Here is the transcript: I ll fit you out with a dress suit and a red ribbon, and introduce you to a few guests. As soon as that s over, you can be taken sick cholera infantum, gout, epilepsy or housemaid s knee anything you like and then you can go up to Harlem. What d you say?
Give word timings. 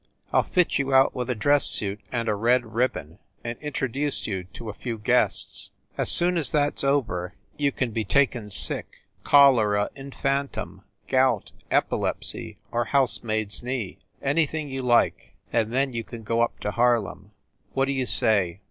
I 0.33 0.39
ll 0.39 0.49
fit 0.49 0.79
you 0.79 0.95
out 0.95 1.13
with 1.13 1.29
a 1.29 1.35
dress 1.35 1.63
suit 1.67 1.99
and 2.11 2.27
a 2.27 2.33
red 2.33 2.73
ribbon, 2.73 3.19
and 3.43 3.55
introduce 3.59 4.25
you 4.25 4.45
to 4.45 4.67
a 4.67 4.73
few 4.73 4.97
guests. 4.97 5.73
As 5.95 6.09
soon 6.09 6.37
as 6.37 6.51
that 6.53 6.79
s 6.79 6.83
over, 6.83 7.35
you 7.57 7.71
can 7.71 7.91
be 7.91 8.03
taken 8.03 8.49
sick 8.49 9.01
cholera 9.23 9.91
infantum, 9.95 10.81
gout, 11.07 11.51
epilepsy 11.69 12.57
or 12.71 12.85
housemaid 12.85 13.49
s 13.49 13.61
knee 13.61 13.99
anything 14.23 14.69
you 14.69 14.81
like 14.81 15.35
and 15.53 15.71
then 15.71 15.93
you 15.93 16.03
can 16.03 16.23
go 16.23 16.41
up 16.41 16.59
to 16.61 16.71
Harlem. 16.71 17.29
What 17.73 17.85
d 17.85 17.91
you 17.93 18.07
say? 18.07 18.59